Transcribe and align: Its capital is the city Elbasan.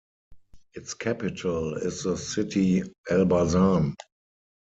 Its 0.73 0.95
capital 0.95 1.75
is 1.75 2.05
the 2.05 2.17
city 2.17 2.81
Elbasan. 3.11 3.93